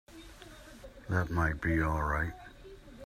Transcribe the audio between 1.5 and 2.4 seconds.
be all right.